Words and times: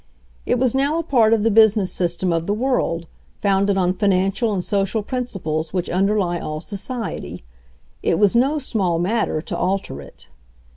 It 0.47 0.57
was 0.57 0.73
now 0.73 0.97
a 0.97 1.03
part 1.03 1.31
of 1.31 1.43
the 1.43 1.51
business 1.51 1.91
system 1.93 2.33
of 2.33 2.47
the 2.47 2.55
world, 2.55 3.05
founded 3.39 3.77
on 3.77 3.93
financial 3.93 4.51
and 4.51 4.63
social 4.63 5.03
principles 5.03 5.73
which 5.73 5.91
underlie 5.91 6.39
all 6.39 6.59
society. 6.59 7.43
It 8.01 8.17
was 8.17 8.35
no 8.35 8.57
small 8.57 8.97
matter 8.97 9.43
to 9.43 9.55
alter 9.55 10.01
it. 10.01 10.27